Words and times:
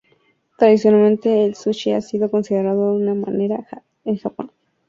Tradicionalmente 0.57 1.45
el 1.45 1.53
sushi 1.53 1.91
ha 1.91 2.01
sido 2.01 2.31
considerado 2.31 2.95
un 2.95 3.21
manjar 3.21 3.83
en 4.05 4.17
Japón. 4.17 4.51